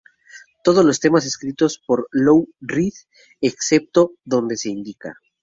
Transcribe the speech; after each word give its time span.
Todos 0.63 0.83
los 0.83 0.99
temas 0.99 1.27
escritos 1.27 1.77
por 1.85 2.07
Lou 2.09 2.51
Reed 2.59 2.93
excepto 3.39 4.15
donde 4.25 4.57
se 4.57 4.69
indica. 4.71 5.13